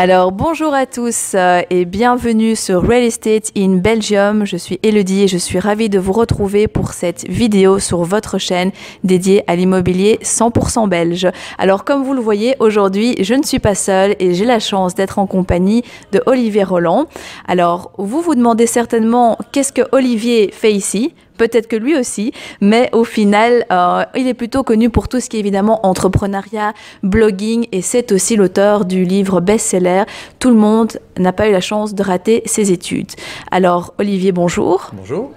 Alors 0.00 0.30
bonjour 0.30 0.74
à 0.74 0.86
tous 0.86 1.32
euh, 1.34 1.62
et 1.70 1.84
bienvenue 1.84 2.54
sur 2.54 2.86
Real 2.86 3.02
Estate 3.02 3.50
in 3.56 3.78
Belgium. 3.78 4.46
Je 4.46 4.56
suis 4.56 4.78
Elodie 4.84 5.22
et 5.22 5.26
je 5.26 5.38
suis 5.38 5.58
ravie 5.58 5.88
de 5.88 5.98
vous 5.98 6.12
retrouver 6.12 6.68
pour 6.68 6.92
cette 6.92 7.28
vidéo 7.28 7.80
sur 7.80 8.04
votre 8.04 8.38
chaîne 8.38 8.70
dédiée 9.02 9.42
à 9.48 9.56
l'immobilier 9.56 10.20
100% 10.22 10.88
belge. 10.88 11.26
Alors 11.58 11.82
comme 11.82 12.04
vous 12.04 12.14
le 12.14 12.20
voyez 12.20 12.54
aujourd'hui, 12.60 13.16
je 13.24 13.34
ne 13.34 13.42
suis 13.42 13.58
pas 13.58 13.74
seule 13.74 14.14
et 14.20 14.34
j'ai 14.34 14.44
la 14.44 14.60
chance 14.60 14.94
d'être 14.94 15.18
en 15.18 15.26
compagnie 15.26 15.82
de 16.12 16.22
Olivier 16.26 16.62
Roland. 16.62 17.06
Alors 17.48 17.90
vous 17.98 18.22
vous 18.22 18.36
demandez 18.36 18.68
certainement 18.68 19.36
qu'est-ce 19.50 19.72
que 19.72 19.82
Olivier 19.90 20.52
fait 20.52 20.72
ici? 20.72 21.12
Peut-être 21.38 21.68
que 21.68 21.76
lui 21.76 21.96
aussi, 21.96 22.32
mais 22.60 22.90
au 22.92 23.04
final, 23.04 23.64
euh, 23.72 24.04
il 24.14 24.28
est 24.28 24.34
plutôt 24.34 24.62
connu 24.62 24.90
pour 24.90 25.08
tout 25.08 25.20
ce 25.20 25.30
qui 25.30 25.38
est 25.38 25.40
évidemment 25.40 25.86
entrepreneuriat, 25.86 26.74
blogging, 27.02 27.66
et 27.72 27.80
c'est 27.80 28.12
aussi 28.12 28.36
l'auteur 28.36 28.84
du 28.84 29.04
livre 29.04 29.40
best-seller 29.40 30.04
Tout 30.38 30.50
le 30.50 30.56
monde 30.56 30.98
n'a 31.18 31.32
pas 31.32 31.48
eu 31.48 31.52
la 31.52 31.60
chance 31.60 31.94
de 31.94 32.02
rater 32.02 32.42
ses 32.44 32.72
études. 32.72 33.12
Alors, 33.50 33.94
Olivier, 33.98 34.32
bonjour. 34.32 34.90
Bonjour. 34.92 35.32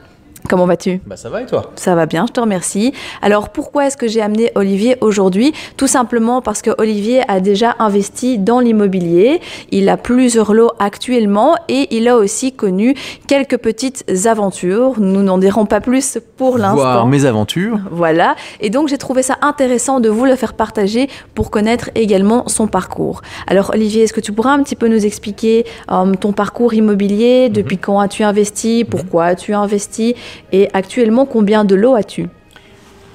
Comment 0.50 0.66
vas-tu 0.66 1.02
Bah 1.06 1.16
ça 1.16 1.30
va 1.30 1.42
et 1.42 1.46
toi 1.46 1.72
Ça 1.76 1.96
va 1.96 2.06
bien, 2.06 2.26
je 2.28 2.34
te 2.34 2.40
remercie. 2.40 2.94
Alors 3.22 3.50
pourquoi 3.50 3.88
est-ce 3.88 3.98
que 3.98 4.08
j'ai 4.08 4.22
amené 4.22 4.52
Olivier 4.56 4.98
aujourd'hui? 5.02 5.54
Tout 5.78 5.88
simplement 5.88 6.42
parce 6.42 6.62
que 6.62 6.72
Olivier 6.78 7.22
a 7.28 7.40
déjà 7.40 7.76
investi 7.80 8.38
dans 8.38 8.60
l'immobilier. 8.60 9.40
Il 9.72 9.88
a 9.90 9.98
plusieurs 9.98 10.54
lots 10.54 10.72
actuellement 10.80 11.56
et 11.70 11.96
il 11.96 12.08
a 12.08 12.18
aussi 12.18 12.54
connu 12.54 12.96
quelques 13.28 13.58
petites 13.58 14.04
aventures. 14.26 15.00
Nous 15.00 15.24
n'en 15.24 15.38
dirons 15.38 15.66
pas 15.66 15.80
plus 15.80 16.18
pour 16.38 16.58
l'instant. 16.58 16.76
Voir 16.76 17.08
mes 17.08 17.26
aventures. 17.26 17.80
Voilà. 17.92 18.36
Et 18.60 18.70
donc 18.70 18.88
j'ai 18.88 18.98
trouvé 18.98 19.24
ça 19.24 19.38
intéressant 19.42 20.00
de 20.00 20.10
vous 20.10 20.26
le 20.26 20.36
faire 20.36 20.54
partager 20.54 21.10
pour 21.36 21.52
connaître 21.52 21.90
également 21.96 22.48
son 22.48 22.68
parcours. 22.68 23.22
Alors 23.48 23.72
Olivier, 23.74 24.04
est-ce 24.04 24.14
que 24.14 24.22
tu 24.22 24.34
pourras 24.34 24.52
un 24.52 24.64
petit 24.64 24.76
peu 24.76 24.88
nous 24.88 25.06
expliquer 25.06 25.66
euh, 25.92 26.14
ton 26.16 26.34
parcours 26.34 26.74
immobilier? 26.74 27.50
Depuis 27.50 27.78
quand 27.78 28.00
as-tu 28.00 28.24
investi? 28.24 28.86
Pourquoi 28.86 29.26
as-tu 29.26 29.54
investi? 29.54 30.16
Et 30.52 30.70
actuellement, 30.74 31.26
combien 31.26 31.64
de 31.66 31.76
lots 31.76 31.96
as-tu? 31.96 32.28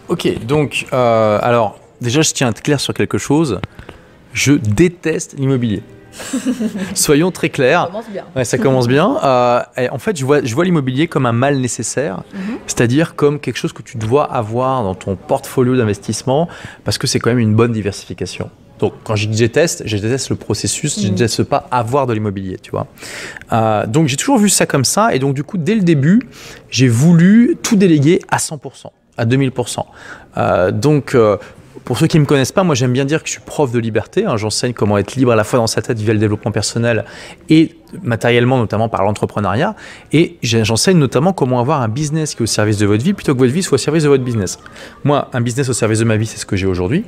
Ok, 0.08 0.28
donc, 0.46 0.86
euh, 0.92 1.38
alors, 1.42 1.78
déjà, 2.00 2.22
je 2.22 2.32
tiens 2.32 2.46
à 2.48 2.50
être 2.50 2.62
clair 2.62 2.78
sur 2.80 2.94
quelque 2.94 3.18
chose. 3.18 3.60
Je 4.32 4.52
déteste 4.52 5.34
l'immobilier. 5.38 5.82
Soyons 6.94 7.30
très 7.30 7.48
clairs. 7.50 7.82
Ça 7.82 7.88
commence 7.90 8.08
bien. 8.10 8.24
Ouais, 8.34 8.44
ça 8.44 8.58
commence 8.58 8.88
bien. 8.88 9.16
Euh, 9.24 9.60
et 9.76 9.88
en 9.90 9.98
fait, 9.98 10.16
je 10.16 10.24
vois, 10.24 10.42
je 10.44 10.54
vois 10.54 10.64
l'immobilier 10.64 11.08
comme 11.08 11.26
un 11.26 11.32
mal 11.32 11.58
nécessaire, 11.58 12.22
Mhm. 12.32 12.58
c'est-à-dire 12.66 13.14
comme 13.16 13.40
quelque 13.40 13.56
chose 13.56 13.72
que 13.72 13.82
tu 13.82 13.96
dois 13.98 14.24
avoir 14.24 14.82
dans 14.84 14.94
ton 14.94 15.16
portfolio 15.16 15.76
d'investissement, 15.76 16.48
parce 16.84 16.96
que 16.98 17.06
c'est 17.06 17.18
quand 17.18 17.30
même 17.30 17.38
une 17.38 17.54
bonne 17.54 17.72
diversification. 17.72 18.50
Donc, 18.78 18.92
quand 19.04 19.16
je 19.16 19.28
déteste, 19.28 19.82
je 19.86 19.96
déteste 19.96 20.28
le 20.30 20.36
processus, 20.36 21.00
je 21.00 21.06
Mhm. 21.08 21.14
déteste 21.14 21.42
pas 21.44 21.66
avoir 21.70 22.06
de 22.06 22.12
l'immobilier, 22.12 22.58
tu 22.60 22.70
vois. 22.70 22.86
Euh, 23.52 23.86
donc, 23.86 24.08
j'ai 24.08 24.16
toujours 24.16 24.38
vu 24.38 24.48
ça 24.48 24.66
comme 24.66 24.84
ça, 24.84 25.14
et 25.14 25.18
donc, 25.18 25.34
du 25.34 25.44
coup, 25.44 25.56
dès 25.58 25.74
le 25.74 25.82
début, 25.82 26.20
j'ai 26.70 26.88
voulu 26.88 27.56
tout 27.62 27.76
déléguer 27.76 28.20
à 28.30 28.38
100%, 28.38 28.92
à 29.16 29.24
2000%. 29.24 29.86
Euh, 30.36 30.70
donc, 30.70 31.14
euh, 31.14 31.36
pour 31.84 31.98
ceux 31.98 32.06
qui 32.08 32.16
ne 32.16 32.22
me 32.22 32.26
connaissent 32.26 32.50
pas, 32.52 32.64
moi 32.64 32.74
j'aime 32.74 32.92
bien 32.92 33.04
dire 33.04 33.22
que 33.22 33.28
je 33.28 33.32
suis 33.34 33.42
prof 33.46 33.70
de 33.70 33.78
liberté. 33.78 34.24
hein. 34.24 34.36
J'enseigne 34.36 34.72
comment 34.72 34.98
être 34.98 35.14
libre 35.14 35.30
à 35.30 35.36
la 35.36 35.44
fois 35.44 35.60
dans 35.60 35.68
sa 35.68 35.82
tête 35.82 35.98
via 36.00 36.12
le 36.12 36.18
développement 36.18 36.50
personnel 36.50 37.04
et 37.48 37.76
matériellement, 38.02 38.58
notamment 38.58 38.88
par 38.88 39.04
l'entrepreneuriat. 39.04 39.76
Et 40.12 40.36
j'enseigne 40.42 40.98
notamment 40.98 41.32
comment 41.32 41.60
avoir 41.60 41.82
un 41.82 41.88
business 41.88 42.34
qui 42.34 42.38
est 42.38 42.42
au 42.42 42.46
service 42.46 42.78
de 42.78 42.86
votre 42.86 43.04
vie 43.04 43.12
plutôt 43.12 43.34
que 43.34 43.38
votre 43.38 43.52
vie 43.52 43.62
soit 43.62 43.76
au 43.76 43.78
service 43.78 44.02
de 44.02 44.08
votre 44.08 44.24
business. 44.24 44.58
Moi, 45.04 45.30
un 45.32 45.40
business 45.40 45.68
au 45.68 45.74
service 45.74 46.00
de 46.00 46.04
ma 46.04 46.16
vie, 46.16 46.26
c'est 46.26 46.38
ce 46.38 46.46
que 46.46 46.56
j'ai 46.56 46.66
aujourd'hui 46.66 47.04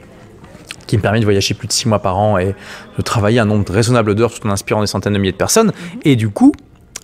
qui 0.89 0.97
me 0.97 1.03
permet 1.03 1.20
de 1.20 1.25
voyager 1.25 1.55
plus 1.55 1.69
de 1.69 1.72
six 1.72 1.86
mois 1.86 2.00
par 2.00 2.19
an 2.19 2.39
et 2.39 2.56
de 2.97 3.03
travailler 3.03 3.39
un 3.39 3.44
nombre 3.44 3.72
raisonnable 3.72 4.17
d'heures 4.17 4.34
tout 4.34 4.44
en 4.44 4.50
inspirant 4.50 4.81
des 4.81 4.89
centaines 4.89 5.12
de 5.12 5.19
milliers 5.19 5.33
de 5.33 5.36
personnes. 5.36 5.72
Et 6.03 6.17
du 6.17 6.31
coup, 6.31 6.53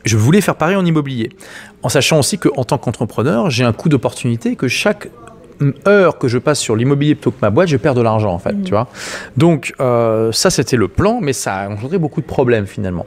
je 0.04 0.16
voulais 0.16 0.40
faire 0.40 0.56
pareil 0.56 0.76
en 0.76 0.84
immobilier, 0.84 1.30
en 1.82 1.88
sachant 1.88 2.18
aussi 2.18 2.38
qu'en 2.38 2.64
tant 2.64 2.78
qu'entrepreneur, 2.78 3.50
j'ai 3.50 3.64
un 3.64 3.72
coût 3.72 3.88
d'opportunité 3.88 4.56
que 4.56 4.68
chaque 4.68 5.08
heure 5.86 6.18
que 6.18 6.28
je 6.28 6.38
passe 6.38 6.58
sur 6.58 6.76
l'immobilier 6.76 7.14
plutôt 7.14 7.30
que 7.30 7.38
ma 7.42 7.50
boîte, 7.50 7.68
je 7.68 7.76
perds 7.76 7.94
de 7.94 8.02
l'argent 8.02 8.32
en 8.32 8.38
fait, 8.38 8.54
tu 8.64 8.70
vois. 8.70 8.88
Donc 9.36 9.72
euh, 9.80 10.32
ça 10.32 10.50
c'était 10.50 10.76
le 10.76 10.88
plan, 10.88 11.20
mais 11.20 11.32
ça 11.32 11.54
a 11.56 11.68
engendré 11.68 11.98
beaucoup 11.98 12.20
de 12.20 12.26
problèmes 12.26 12.66
finalement. 12.66 13.06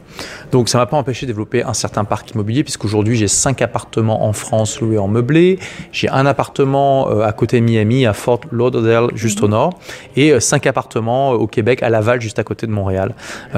Donc 0.52 0.69
ça 0.69 0.78
m'a 0.78 0.85
pas 0.85 0.97
empêché 0.97 1.25
de 1.25 1.31
développer 1.31 1.63
un 1.63 1.74
certain 1.74 2.03
parc 2.03 2.31
immobilier, 2.31 2.63
puisqu'aujourd'hui 2.63 3.16
j'ai 3.16 3.28
cinq 3.28 3.62
appartements 3.62 4.25
en 4.25 4.34
France 4.34 4.80
loués 4.81 4.97
en 4.97 5.08
meublé, 5.08 5.59
j'ai 5.91 6.09
un 6.09 6.25
appartement 6.25 7.09
euh, 7.09 7.22
à 7.22 7.31
côté 7.31 7.59
de 7.59 7.66
Miami, 7.66 8.06
à 8.06 8.13
Fort 8.13 8.41
Lauderdale, 8.52 9.09
juste 9.16 9.44
au 9.44 9.47
nord, 9.47 9.79
et 10.16 10.31
euh, 10.31 10.40
cinq 10.40 10.68
appartements 10.68 11.34
euh, 11.34 11.38
au 11.38 11.47
Québec, 11.47 11.84
à 11.84 11.90
Laval, 11.90 12.22
juste 12.22 12.40
à 12.40 12.44
côté 12.44 12.68
de 12.68 12.72
Montréal. 12.72 13.14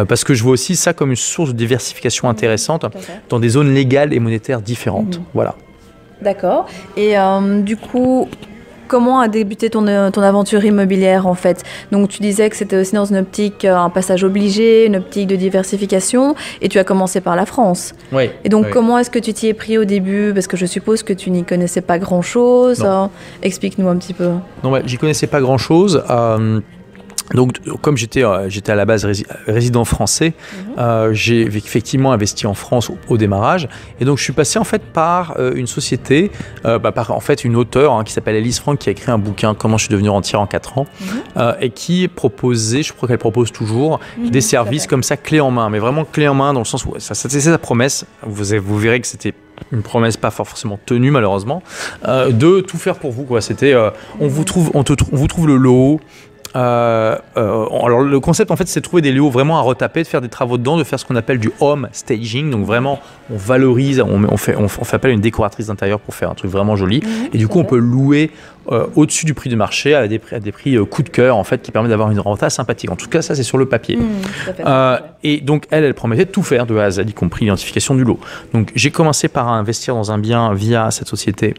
Parce 0.07 0.23
que 0.23 0.33
je 0.33 0.43
vois 0.43 0.53
aussi 0.53 0.75
ça 0.75 0.93
comme 0.93 1.09
une 1.09 1.15
source 1.15 1.49
de 1.49 1.57
diversification 1.57 2.29
intéressante 2.29 2.85
dans 3.29 3.39
des 3.39 3.49
zones 3.49 3.73
légales 3.73 4.13
et 4.13 4.19
monétaires 4.19 4.61
différentes. 4.61 5.19
Voilà. 5.33 5.55
D'accord. 6.21 6.65
Et 6.97 7.17
euh, 7.17 7.61
du 7.61 7.77
coup, 7.77 8.27
comment 8.89 9.21
a 9.21 9.29
débuté 9.29 9.69
ton, 9.69 9.87
euh, 9.87 10.09
ton 10.09 10.21
aventure 10.21 10.65
immobilière 10.65 11.27
en 11.27 11.35
fait? 11.35 11.63
Donc 11.93 12.09
tu 12.09 12.21
disais 12.21 12.49
que 12.49 12.57
c'était 12.57 12.75
aussi 12.75 12.93
dans 12.95 13.05
une 13.05 13.17
optique, 13.17 13.63
euh, 13.63 13.77
un 13.77 13.89
passage 13.89 14.25
obligé, 14.25 14.85
une 14.87 14.97
optique 14.97 15.27
de 15.27 15.37
diversification, 15.37 16.35
et 16.61 16.67
tu 16.67 16.77
as 16.79 16.83
commencé 16.83 17.21
par 17.21 17.37
la 17.37 17.45
France. 17.45 17.93
Oui. 18.11 18.29
Et 18.43 18.49
donc 18.49 18.65
Oui. 18.65 18.71
comment 18.73 18.97
est-ce 18.97 19.09
que 19.09 19.19
tu 19.19 19.31
t'y 19.33 19.47
es 19.47 19.53
pris 19.53 19.77
au 19.77 19.85
début? 19.85 20.33
Parce 20.33 20.47
que 20.47 20.57
je 20.57 20.65
suppose 20.65 21.03
que 21.03 21.13
tu 21.13 21.29
n'y 21.29 21.43
connaissais 21.45 21.81
pas 21.81 21.99
grand-chose. 21.99 22.83
Hein. 22.83 23.09
Explique-nous 23.43 23.87
un 23.87 23.95
petit 23.97 24.13
peu. 24.13 24.29
Non, 24.63 24.71
ouais, 24.71 24.81
j'y 24.85 24.97
connaissais 24.97 25.27
pas 25.27 25.39
grand 25.39 25.57
chose. 25.59 26.03
Donc, 27.33 27.59
comme 27.81 27.95
j'étais 27.97 28.23
euh, 28.23 28.49
j'étais 28.49 28.71
à 28.71 28.75
la 28.75 28.85
base 28.85 29.05
rési- 29.05 29.25
résident 29.47 29.85
français, 29.85 30.33
euh, 30.77 31.13
j'ai 31.13 31.41
effectivement 31.41 32.11
investi 32.11 32.47
en 32.47 32.53
France 32.53 32.89
au, 32.89 32.97
au 33.07 33.17
démarrage. 33.17 33.67
Et 33.99 34.05
donc, 34.05 34.17
je 34.17 34.23
suis 34.23 34.33
passé 34.33 34.57
en 34.59 34.63
fait 34.63 34.81
par 34.83 35.35
euh, 35.39 35.53
une 35.55 35.67
société, 35.67 36.31
euh, 36.65 36.79
bah, 36.79 36.91
par 36.91 37.11
en 37.11 37.19
fait 37.19 37.43
une 37.43 37.55
auteure 37.55 37.93
hein, 37.93 38.03
qui 38.03 38.13
s'appelle 38.13 38.35
Elise 38.35 38.59
Frank, 38.59 38.79
qui 38.79 38.89
a 38.89 38.91
écrit 38.91 39.11
un 39.11 39.17
bouquin 39.17 39.53
Comment 39.53 39.77
je 39.77 39.85
suis 39.85 39.91
devenu 39.91 40.09
rentier 40.09 40.37
en 40.37 40.47
4 40.47 40.77
ans, 40.79 40.85
euh, 41.37 41.53
et 41.61 41.69
qui 41.69 42.07
proposait, 42.07 42.83
je 42.83 42.93
crois 42.93 43.07
qu'elle 43.07 43.17
propose 43.17 43.51
toujours, 43.51 43.99
des 44.17 44.41
services 44.41 44.87
comme 44.87 45.03
ça 45.03 45.17
clé 45.17 45.39
en 45.39 45.51
main, 45.51 45.69
mais 45.69 45.79
vraiment 45.79 46.05
clé 46.05 46.27
en 46.27 46.33
main 46.33 46.53
dans 46.53 46.61
le 46.61 46.65
sens 46.65 46.85
où 46.85 46.93
ça, 46.99 47.13
ça- 47.15 47.29
c'est 47.29 47.39
sa 47.41 47.57
promesse. 47.57 48.05
Vous, 48.25 48.77
verrez 48.77 48.99
que 49.01 49.07
c'était 49.07 49.33
une 49.71 49.81
promesse 49.81 50.17
pas 50.17 50.31
forcément 50.31 50.79
tenue 50.85 51.11
malheureusement, 51.11 51.61
euh, 52.07 52.31
de 52.31 52.61
tout 52.61 52.77
faire 52.77 52.95
pour 52.97 53.11
vous. 53.11 53.23
Quoi. 53.23 53.41
C'était, 53.41 53.73
euh, 53.73 53.89
on 54.19 54.27
vous 54.27 54.43
trouve, 54.45 54.71
on 54.73 54.83
te 54.83 54.93
on 55.11 55.15
vous 55.15 55.27
trouve 55.27 55.47
le 55.47 55.57
lot. 55.57 55.99
Euh, 56.55 57.15
euh, 57.37 57.65
alors 57.83 58.01
le 58.01 58.19
concept 58.19 58.49
en 58.49 58.55
fait 58.55 58.67
c'est 58.67 58.79
de 58.79 58.83
trouver 58.83 59.03
des 59.03 59.11
lots 59.11 59.29
vraiment 59.29 59.59
à 59.59 59.61
retaper, 59.61 60.01
de 60.01 60.07
faire 60.07 60.21
des 60.21 60.29
travaux 60.29 60.57
dedans, 60.57 60.77
de 60.77 60.83
faire 60.83 60.99
ce 60.99 61.05
qu'on 61.05 61.15
appelle 61.15 61.39
du 61.39 61.51
home 61.59 61.87
staging. 61.91 62.49
Donc 62.49 62.65
vraiment 62.65 62.99
on 63.31 63.37
valorise, 63.37 64.01
on, 64.01 64.23
on 64.23 64.37
fait, 64.37 64.55
on, 64.55 64.63
on 64.63 64.67
fait 64.67 64.95
appel 64.95 65.11
à 65.11 65.13
une 65.13 65.21
décoratrice 65.21 65.67
d'intérieur 65.67 65.99
pour 65.99 66.15
faire 66.15 66.31
un 66.31 66.35
truc 66.35 66.49
vraiment 66.49 66.75
joli. 66.75 67.03
Et 67.33 67.37
du 67.37 67.47
coup 67.47 67.59
on 67.59 67.65
peut 67.65 67.77
louer 67.77 68.31
euh, 68.71 68.87
au-dessus 68.95 69.25
du 69.25 69.33
prix 69.33 69.49
du 69.49 69.55
marché 69.55 69.95
à 69.95 70.07
des 70.07 70.19
prix, 70.19 70.35
à 70.35 70.39
des 70.39 70.51
prix 70.51 70.75
euh, 70.75 70.85
coup 70.85 71.03
de 71.03 71.09
cœur 71.09 71.37
en 71.37 71.43
fait 71.43 71.61
qui 71.61 71.71
permet 71.71 71.89
d'avoir 71.89 72.11
une 72.11 72.19
renta 72.19 72.49
sympathique. 72.49 72.91
En 72.91 72.95
tout 72.95 73.09
cas 73.09 73.21
ça 73.21 73.35
c'est 73.35 73.43
sur 73.43 73.57
le 73.57 73.67
papier. 73.67 73.97
Mmh. 73.97 74.09
Euh, 74.65 74.99
et 75.23 75.41
donc, 75.41 75.65
elle, 75.69 75.83
elle 75.83 75.93
promettait 75.93 76.25
de 76.25 76.31
tout 76.31 76.43
faire 76.43 76.65
de 76.65 76.77
A 76.77 76.85
à 76.85 76.91
Z, 76.91 76.99
y 77.07 77.13
compris 77.13 77.45
l'identification 77.45 77.95
du 77.95 78.03
lot. 78.03 78.19
Donc, 78.53 78.71
j'ai 78.75 78.91
commencé 78.91 79.27
par 79.27 79.49
investir 79.49 79.95
dans 79.95 80.11
un 80.11 80.17
bien 80.17 80.53
via 80.53 80.91
cette 80.91 81.07
société 81.07 81.55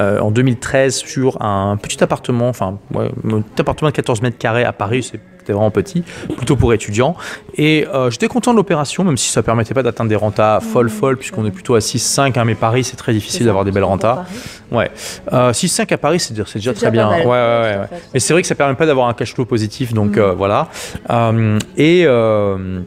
euh, 0.00 0.18
en 0.18 0.30
2013 0.30 0.96
sur 0.96 1.40
un 1.40 1.76
petit 1.76 2.02
appartement, 2.02 2.48
enfin, 2.48 2.78
ouais, 2.92 3.10
un 3.24 3.40
petit 3.40 3.60
appartement 3.60 3.90
de 3.90 3.96
14 3.96 4.22
mètres 4.22 4.38
carrés 4.38 4.64
à 4.64 4.72
Paris, 4.72 5.02
c'était 5.02 5.52
vraiment 5.52 5.70
petit, 5.70 6.02
plutôt 6.36 6.56
pour 6.56 6.74
étudiants. 6.74 7.16
Et 7.54 7.86
euh, 7.94 8.10
j'étais 8.10 8.26
content 8.26 8.50
de 8.50 8.56
l'opération, 8.56 9.04
même 9.04 9.16
si 9.16 9.30
ça 9.30 9.42
permettait 9.42 9.72
pas 9.72 9.84
d'atteindre 9.84 10.10
des 10.10 10.16
rentas 10.16 10.60
folles, 10.60 10.90
folles, 10.90 11.16
puisqu'on 11.16 11.46
est 11.46 11.50
plutôt 11.50 11.76
à 11.76 11.78
6-5, 11.78 12.38
hein, 12.38 12.44
mais 12.44 12.56
Paris, 12.56 12.82
c'est 12.84 12.96
très 12.96 13.12
difficile 13.12 13.46
d'avoir 13.46 13.64
des 13.64 13.70
belles 13.70 13.84
rentas. 13.84 14.26
Ouais. 14.72 14.90
Euh, 15.32 15.52
6-5 15.52 15.92
à 15.92 15.98
Paris, 15.98 16.18
c'est 16.20 16.34
déjà, 16.34 16.72
très 16.74 16.90
bien. 16.90 17.08
mal. 17.08 17.20
Ouais, 17.20 17.26
ouais, 17.26 17.78
ouais. 17.90 17.98
Mais 18.12 18.20
c'est 18.20 18.32
vrai 18.32 18.42
que 18.42 18.48
ça 18.48 18.54
permet 18.54 18.74
pas 18.74 18.86
d'avoir 18.86 19.08
un 19.08 19.14
cash 19.14 19.32
flow 19.34 19.44
positif, 19.44 19.92
donc 19.94 20.16
Mm. 20.16 20.20
euh, 20.20 20.32
voilà. 20.32 20.68
Euh, 21.10 21.58
et 21.76 22.02
euh, 22.04 22.80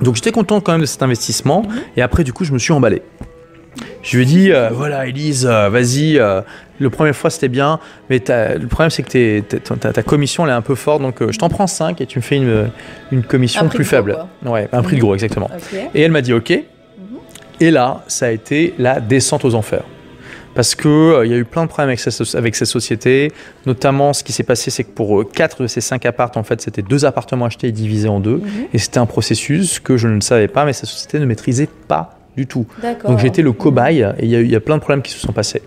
donc 0.00 0.14
j'étais 0.16 0.32
content 0.32 0.60
quand 0.60 0.72
même 0.72 0.80
de 0.80 0.86
cet 0.86 1.02
investissement. 1.02 1.64
Et 1.96 2.02
après, 2.02 2.24
du 2.24 2.32
coup, 2.32 2.44
je 2.44 2.52
me 2.52 2.58
suis 2.58 2.72
emballé. 2.72 3.02
Je 4.02 4.16
lui 4.16 4.22
ai 4.24 4.26
dit, 4.26 4.52
voilà, 4.72 5.06
Elise, 5.06 5.46
vas-y. 5.46 6.14
le 6.78 6.90
première 6.90 7.14
fois, 7.14 7.30
c'était 7.30 7.48
bien, 7.48 7.78
mais 8.10 8.20
le 8.28 8.66
problème, 8.66 8.90
c'est 8.90 9.02
que 9.02 9.40
ta, 9.40 9.92
ta 9.92 10.02
commission, 10.02 10.44
elle 10.44 10.50
est 10.50 10.54
un 10.54 10.60
peu 10.62 10.74
forte, 10.74 11.00
donc 11.02 11.16
je 11.30 11.38
t'en 11.38 11.48
prends 11.48 11.66
5 11.66 12.00
et 12.00 12.06
tu 12.06 12.18
me 12.18 12.22
fais 12.22 12.36
une, 12.36 12.70
une 13.12 13.22
commission 13.22 13.68
plus 13.68 13.78
gros, 13.84 13.88
faible. 13.90 14.18
Ouais, 14.44 14.68
un 14.72 14.82
prix 14.82 14.96
de 14.96 15.00
gros, 15.00 15.14
exactement. 15.14 15.48
Et 15.94 16.02
elle 16.02 16.10
m'a 16.10 16.20
dit 16.22 16.32
OK. 16.32 16.52
Et 17.60 17.70
là, 17.70 18.02
ça 18.08 18.26
a 18.26 18.30
été 18.30 18.74
la 18.78 18.98
descente 18.98 19.44
aux 19.44 19.54
enfers. 19.54 19.84
Parce 20.54 20.74
que 20.74 20.88
euh, 20.88 21.26
y 21.26 21.32
a 21.32 21.36
eu 21.36 21.44
plein 21.44 21.62
de 21.62 21.68
problèmes 21.68 21.88
avec, 21.88 22.00
ces- 22.00 22.36
avec 22.36 22.54
ces 22.56 22.64
sociétés. 22.66 23.32
Notamment, 23.66 24.12
ce 24.12 24.22
qui 24.22 24.32
s'est 24.32 24.42
passé, 24.42 24.70
c'est 24.70 24.84
que 24.84 24.90
pour 24.90 25.20
euh, 25.20 25.24
quatre 25.24 25.62
de 25.62 25.66
ces 25.66 25.80
cinq 25.80 26.04
appartes, 26.06 26.36
en 26.36 26.42
fait, 26.42 26.60
c'était 26.60 26.82
deux 26.82 27.04
appartements 27.04 27.46
achetés 27.46 27.68
et 27.68 27.72
divisés 27.72 28.08
en 28.08 28.20
deux. 28.20 28.36
Mhm. 28.36 28.44
Et 28.74 28.78
c'était 28.78 28.98
un 28.98 29.06
processus 29.06 29.80
que 29.80 29.96
je 29.96 30.08
ne 30.08 30.20
savais 30.20 30.48
pas, 30.48 30.64
mais 30.64 30.72
cette 30.72 30.88
société 30.90 31.18
ne 31.18 31.24
maîtrisait 31.26 31.68
pas 31.88 32.18
du 32.36 32.46
tout. 32.46 32.66
Donc 33.06 33.24
été 33.24 33.42
le 33.42 33.52
cobaye 33.52 34.00
et 34.18 34.24
il 34.24 34.30
y, 34.30 34.36
a 34.36 34.40
eu- 34.40 34.44
il 34.44 34.50
y 34.50 34.56
a 34.56 34.60
plein 34.60 34.76
de 34.76 34.80
problèmes 34.80 35.02
qui 35.02 35.12
se 35.12 35.18
sont 35.18 35.32
passés. 35.32 35.62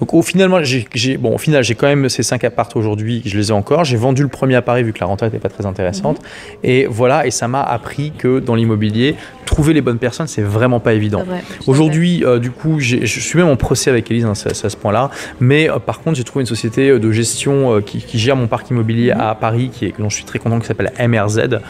Donc 0.00 0.14
au 0.14 0.22
finalement, 0.22 0.58
j'ai, 0.62 1.16
bon, 1.16 1.34
au 1.34 1.38
final, 1.38 1.62
j'ai 1.62 1.74
quand 1.74 1.86
même 1.86 2.08
ces 2.08 2.22
cinq 2.22 2.42
apparts 2.44 2.70
aujourd'hui, 2.74 3.22
je 3.24 3.36
les 3.38 3.48
ai 3.50 3.52
encore. 3.52 3.84
J'ai 3.84 3.96
vendu 3.96 4.22
le 4.22 4.28
premier 4.28 4.54
à 4.56 4.62
Paris 4.62 4.82
vu 4.82 4.92
que 4.92 5.00
la 5.00 5.06
rentrée 5.06 5.26
n'était 5.26 5.38
pas 5.38 5.48
très 5.48 5.66
intéressante. 5.66 6.20
Et 6.64 6.86
voilà, 6.88 7.26
et 7.26 7.30
ça 7.30 7.46
m'a 7.48 7.62
appris 7.62 8.12
que 8.16 8.40
dans 8.40 8.54
l'immobilier, 8.54 9.14
trouver 9.46 9.72
les 9.72 9.80
bonnes 9.80 9.98
personnes, 9.98 10.26
c'est 10.26 10.42
vraiment 10.42 10.80
pas 10.80 10.92
évident. 10.94 11.22
Vrai. 11.22 11.42
Aujourd'hui, 11.66 12.24
euh, 12.24 12.38
du 12.38 12.50
coup, 12.50 12.80
je 12.80 13.04
suis 13.06 13.38
même 13.38 13.48
en 13.48 13.56
procès 13.56 13.88
avec 13.90 14.10
Elise, 14.10 14.24
hein, 14.24 14.34
c'est 14.34 14.50
à 14.64 14.68
ce 14.70 14.76
point-là. 14.76 15.10
Mais 15.40 15.70
euh, 15.70 15.78
par 15.78 16.00
contre, 16.00 16.16
j'ai 16.16 16.24
trouvé 16.24 16.42
une 16.42 16.46
société 16.46 16.90
euh, 16.90 16.98
de 16.98 17.10
gestion 17.12 17.76
euh, 17.76 17.80
qui, 17.80 17.98
qui 18.02 18.18
gère 18.18 18.36
mon 18.36 18.46
parc 18.46 18.68
immobilier 18.70 19.12
Mhm. 19.14 19.20
à 19.20 19.34
Paris, 19.34 19.70
qui 19.72 19.86
est, 19.86 19.94
dont 19.98 20.08
je 20.08 20.16
suis 20.16 20.24
très 20.24 20.38
content, 20.38 20.58
qui 20.58 20.66
s'appelle 20.66 20.92
MRZ. 20.98 21.60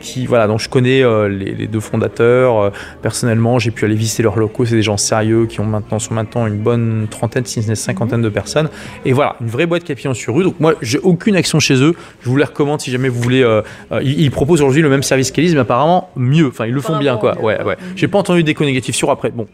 qui, 0.00 0.26
voilà, 0.26 0.46
donc 0.46 0.60
je 0.60 0.68
connais 0.68 1.02
les, 1.28 1.52
les 1.54 1.66
deux 1.66 1.80
fondateurs. 1.80 2.72
personnellement, 3.02 3.58
j'ai 3.66 3.72
pu 3.72 3.84
aller 3.84 3.96
visiter 3.96 4.22
leurs 4.22 4.38
locaux. 4.38 4.64
C'est 4.64 4.76
des 4.76 4.82
gens 4.82 4.96
sérieux 4.96 5.46
qui 5.46 5.60
ont 5.60 5.64
maintenant, 5.64 5.98
sont 5.98 6.14
maintenant 6.14 6.46
une 6.46 6.56
bonne 6.56 7.06
trentaine, 7.10 7.44
si 7.44 7.62
ce 7.62 7.68
n'est 7.68 7.74
cinquantaine 7.74 8.22
de 8.22 8.28
personnes. 8.28 8.68
Et 9.04 9.12
voilà, 9.12 9.36
une 9.40 9.48
vraie 9.48 9.66
boîte 9.66 9.84
pignon 9.94 10.14
sur 10.14 10.34
rue. 10.34 10.44
Donc 10.44 10.60
moi, 10.60 10.74
j'ai 10.82 10.98
aucune 10.98 11.36
action 11.36 11.58
chez 11.58 11.82
eux. 11.82 11.94
Je 12.20 12.28
vous 12.28 12.36
les 12.36 12.44
recommande 12.44 12.80
si 12.80 12.90
jamais 12.90 13.08
vous 13.08 13.20
voulez. 13.20 13.42
euh, 13.42 13.62
euh, 13.92 14.00
ils, 14.02 14.20
ils 14.20 14.30
proposent 14.30 14.60
aujourd'hui 14.60 14.82
le 14.82 14.88
même 14.88 15.02
service 15.02 15.30
qu'Elise, 15.32 15.54
mais 15.54 15.60
apparemment 15.60 16.10
mieux. 16.16 16.48
Enfin, 16.48 16.66
ils 16.66 16.72
le 16.72 16.80
font 16.80 16.98
bien, 16.98 17.16
quoi. 17.16 17.40
Ouais, 17.42 17.60
ouais. 17.62 17.76
J'ai 17.96 18.08
pas 18.08 18.18
entendu 18.18 18.44
d'écho 18.44 18.64
négatif 18.64 18.94
sur 18.94 19.10
après. 19.10 19.30
Bon, 19.30 19.46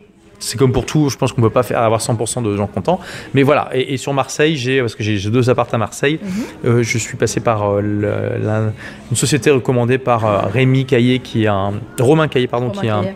c'est 0.42 0.58
comme 0.58 0.72
pour 0.72 0.84
tout, 0.86 1.08
je 1.08 1.16
pense 1.16 1.32
qu'on 1.32 1.40
peut 1.42 1.50
pas 1.50 1.62
faire 1.62 1.80
avoir 1.80 2.00
100% 2.00 2.42
de 2.42 2.56
gens 2.56 2.66
contents. 2.66 3.00
Mais 3.34 3.42
voilà, 3.42 3.70
et, 3.72 3.94
et 3.94 3.96
sur 3.96 4.12
Marseille, 4.12 4.56
j'ai 4.56 4.80
parce 4.80 4.94
que 4.94 5.02
j'ai 5.02 5.30
deux 5.30 5.48
apparts 5.50 5.68
à 5.72 5.78
Marseille, 5.78 6.18
Mhm. 6.22 6.30
euh, 6.70 6.82
je 6.82 6.98
suis 6.98 7.16
passé 7.16 7.40
par 7.40 7.62
euh, 7.70 7.80
le- 7.80 8.44
la- 8.44 8.72
une 9.10 9.16
société 9.16 9.50
recommandée 9.50 9.98
par 9.98 10.24
euh, 10.26 10.38
Rémi 10.52 10.84
Caillé, 10.84 11.18
qui 11.20 11.44
est 11.44 11.48
un 11.48 11.72
Romain 12.00 12.28
Caillé, 12.28 12.46
pardon, 12.48 12.70
qui 12.70 12.86
est 12.86 12.90
un. 12.90 13.02
Mhm, 13.02 13.08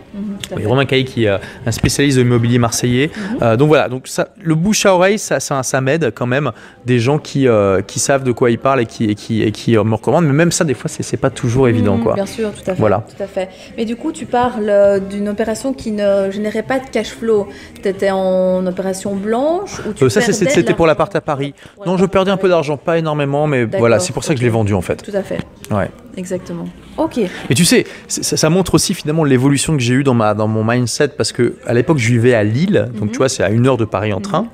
oui. 0.56 0.64
Romain 0.66 0.84
Caillé 0.84 1.04
qui 1.04 1.24
est 1.24 1.28
euh, 1.28 1.38
un 1.66 1.72
spécialiste 1.72 2.16
de 2.18 2.22
l'immobilier 2.22 2.58
marseillais. 2.58 3.10
Mhm. 3.40 3.56
Donc 3.56 3.68
voilà, 3.68 3.88
donc 3.88 4.06
ça, 4.08 4.28
le 4.42 4.54
bouche 4.54 4.86
à 4.86 4.94
oreille, 4.94 5.18
ça, 5.18 5.40
ça, 5.40 5.62
ça 5.62 5.80
m'aide 5.80 6.12
quand 6.14 6.26
même. 6.26 6.52
Des 6.84 6.98
gens 7.00 7.18
qui, 7.18 7.46
qui 7.86 7.98
savent 7.98 8.22
de 8.22 8.32
quoi 8.32 8.50
ils 8.50 8.58
parlent 8.58 8.80
et 8.80 8.86
qui, 8.86 9.04
et 9.06 9.14
qui, 9.16 9.42
et 9.42 9.50
qui 9.52 9.72
me 9.76 9.94
recommandent. 9.94 10.26
Mais 10.26 10.32
même 10.32 10.52
ça, 10.52 10.62
des 10.64 10.74
fois, 10.74 10.88
c'est 10.88 11.16
pas 11.16 11.30
toujours 11.30 11.66
évident. 11.68 11.98
Quoi. 11.98 12.14
Bien 12.14 12.26
sûr, 12.26 12.52
tout 12.52 12.60
à 12.70 12.74
fait. 12.74 12.80
Voilà. 12.80 13.04
Tout 13.16 13.22
à 13.22 13.26
fait. 13.26 13.48
Mais 13.76 13.84
du 13.84 13.96
coup, 13.96 14.12
tu 14.12 14.26
parles 14.26 15.00
d'une 15.10 15.28
opération 15.28 15.72
qui 15.72 15.90
ne 15.92 16.30
générait 16.30 16.62
pas 16.62 16.78
de 16.78 16.88
cash 16.90 17.08
flow. 17.18 17.48
Tu 17.82 17.88
étais 17.88 18.10
en 18.10 18.66
opération 18.66 19.14
blanche 19.16 19.80
ou 19.88 19.92
tu 19.92 20.04
Euh, 20.04 20.08
ça, 20.08 20.20
c'était 20.20 20.74
pour 20.74 20.86
l'appart 20.86 21.14
à 21.16 21.20
Paris. 21.20 21.54
Non, 21.86 21.96
je 21.96 22.04
perdais 22.06 22.30
un 22.30 22.36
peu 22.36 22.48
d'argent, 22.48 22.76
pas 22.76 22.98
énormément, 22.98 23.46
mais 23.46 23.64
D'accord, 23.66 23.80
voilà, 23.80 23.98
c'est 24.00 24.12
pour 24.12 24.24
ça 24.24 24.34
que 24.34 24.40
je 24.40 24.44
l'ai 24.44 24.50
vendu 24.50 24.74
en 24.74 24.80
fait. 24.82 25.02
Tout 25.02 25.16
à 25.16 25.22
fait. 25.22 25.38
Ouais. 25.70 25.90
Exactement. 26.16 26.66
Ok. 26.96 27.18
Et 27.18 27.54
tu 27.54 27.64
sais, 27.64 27.84
ça, 28.08 28.36
ça 28.36 28.50
montre 28.50 28.74
aussi 28.74 28.94
finalement 28.94 29.24
l'évolution 29.24 29.74
que 29.76 29.82
j'ai 29.82 29.94
eue 29.94 30.04
dans, 30.04 30.14
ma, 30.14 30.32
dans 30.34 30.48
mon 30.48 30.64
mindset 30.64 31.08
parce 31.08 31.32
que 31.32 31.56
à 31.66 31.74
l'époque, 31.74 31.98
je 31.98 32.08
vivais 32.08 32.34
à 32.34 32.42
Lille, 32.44 32.88
donc 32.94 33.04
Mhm. 33.04 33.10
tu 33.10 33.16
vois, 33.18 33.28
c'est 33.28 33.42
à 33.42 33.50
une 33.50 33.66
heure 33.66 33.76
de 33.76 33.84
Paris 33.84 34.12
en 34.12 34.20
train. 34.20 34.46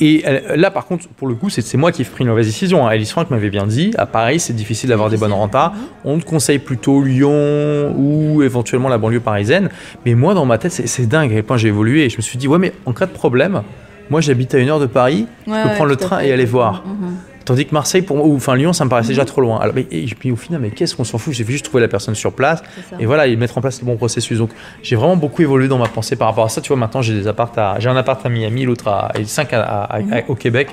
Et 0.00 0.24
là, 0.54 0.70
par 0.70 0.86
contre, 0.86 1.08
pour 1.08 1.26
le 1.26 1.34
coup, 1.34 1.50
c'est 1.50 1.76
moi 1.76 1.90
qui 1.90 2.02
ai 2.02 2.04
pris 2.04 2.22
une 2.22 2.30
mauvaise 2.30 2.46
décision. 2.46 2.86
hein. 2.86 2.90
Alice 2.90 3.10
Franck 3.10 3.30
m'avait 3.30 3.50
bien 3.50 3.66
dit, 3.66 3.90
à 3.98 4.06
Paris, 4.06 4.38
c'est 4.38 4.52
difficile 4.52 4.90
d'avoir 4.90 5.10
des 5.10 5.16
bonnes 5.16 5.32
rentas. 5.32 5.72
On 6.04 6.18
te 6.18 6.24
conseille 6.24 6.58
plutôt 6.60 7.02
Lyon 7.02 7.94
ou 7.96 8.42
éventuellement 8.42 8.88
la 8.88 8.98
banlieue 8.98 9.20
parisienne. 9.20 9.70
Mais 10.06 10.14
moi, 10.14 10.34
dans 10.34 10.44
ma 10.44 10.58
tête, 10.58 10.72
c'est- 10.72 11.06
dingue 11.06 11.32
à 11.32 11.34
quel 11.36 11.42
point 11.44 11.56
j'ai 11.56 11.68
évolué. 11.68 12.04
Et 12.04 12.10
je 12.10 12.16
me 12.16 12.22
suis 12.22 12.38
dit, 12.38 12.46
ouais, 12.48 12.58
mais 12.58 12.72
en 12.86 12.92
cas 12.92 13.06
de 13.06 13.10
problème, 13.12 13.62
moi, 14.10 14.20
j'habite 14.20 14.54
à 14.54 14.58
une 14.58 14.68
heure 14.68 14.80
de 14.80 14.86
Paris, 14.86 15.26
Ouais, 15.46 15.56
je 15.58 15.62
peux 15.62 15.68
ouais, 15.68 15.74
prendre 15.74 15.90
le 15.90 15.96
train 15.96 16.20
et 16.20 16.32
aller 16.32 16.44
voir. 16.44 16.84
Mhm. 16.86 17.14
Tandis 17.48 17.64
que 17.66 17.72
Marseille, 17.72 18.02
pour 18.02 18.16
moi, 18.16 18.26
ou 18.26 18.36
enfin 18.36 18.54
Lyon, 18.54 18.72
ça 18.74 18.84
me 18.84 18.90
paraissait 18.90 19.08
déjà 19.08 19.24
trop 19.24 19.40
loin. 19.40 19.58
Alors, 19.58 19.74
mais, 19.74 19.86
et 19.90 20.04
puis 20.06 20.30
au 20.30 20.36
final, 20.36 20.60
mais 20.60 20.70
qu'est-ce 20.70 20.94
qu'on 20.94 21.04
s'en 21.04 21.16
fout? 21.18 21.32
Suffit 21.34 21.50
juste 21.52 21.64
trouver 21.64 21.80
la 21.80 21.88
personne 21.88 22.14
sur 22.14 22.32
place 22.34 22.62
et 23.00 23.06
voilà, 23.06 23.26
et 23.26 23.34
mettre 23.36 23.56
en 23.56 23.60
place 23.62 23.80
le 23.80 23.86
bon 23.86 23.96
processus. 23.96 24.36
Donc, 24.38 24.50
j'ai 24.82 24.96
vraiment 24.96 25.16
beaucoup 25.16 25.40
évolué 25.42 25.66
dans 25.66 25.78
ma 25.78 25.88
pensée 25.88 26.14
par 26.14 26.28
rapport 26.28 26.44
à 26.44 26.48
ça. 26.50 26.60
Tu 26.60 26.68
vois, 26.68 26.76
maintenant, 26.76 27.00
j'ai 27.02 27.14
des 27.14 27.26
apparts 27.26 27.52
à, 27.56 27.76
j'ai 27.80 27.88
un 27.88 27.96
appart 27.96 28.24
à 28.24 28.28
Miami, 28.28 28.64
l'autre 28.66 28.86
à, 28.88 29.10
et 29.18 29.24
cinq 29.24 29.52
à- 29.54 29.62
à- 29.62 29.96
à- 29.96 30.00
Mhm. 30.00 30.22
au 30.28 30.34
Québec. 30.34 30.68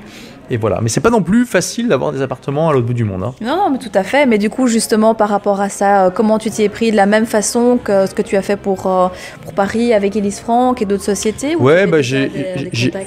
Et 0.50 0.58
voilà. 0.58 0.80
Mais 0.82 0.90
c'est 0.90 1.02
pas 1.02 1.10
non 1.10 1.22
plus 1.24 1.46
facile 1.46 1.88
d'avoir 1.88 2.12
des 2.12 2.22
appartements 2.22 2.70
à 2.70 2.74
l'autre 2.74 2.86
bout 2.86 2.94
du 2.94 3.04
monde. 3.04 3.24
hein. 3.24 3.34
Non, 3.42 3.56
non, 3.58 3.70
mais 3.72 3.78
tout 3.80 3.92
à 3.94 4.04
fait. 4.04 4.26
Mais 4.26 4.38
du 4.38 4.50
coup, 4.50 4.68
justement, 4.68 5.16
par 5.16 5.30
rapport 5.30 5.62
à 5.62 5.70
ça, 5.70 6.06
euh, 6.06 6.10
comment 6.10 6.38
tu 6.40 6.50
t'y 6.52 6.64
es 6.64 6.70
pris 6.70 6.92
de 6.92 6.96
la 6.96 7.06
même 7.06 7.26
façon 7.26 7.80
que 7.84 8.06
ce 8.06 8.14
que 8.14 8.22
tu 8.22 8.36
as 8.38 8.42
fait 8.42 8.58
pour, 8.58 8.86
euh, 8.88 9.08
pour 9.44 9.54
Paris 9.54 9.94
avec 9.94 10.16
Elise 10.16 10.40
Franck 10.40 10.82
et 10.82 10.86
d'autres 10.86 11.04
sociétés 11.04 11.56
Ouais, 11.56 11.88
bah, 11.88 11.98
déjà 11.98 12.18